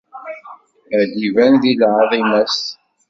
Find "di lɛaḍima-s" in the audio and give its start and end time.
1.61-2.59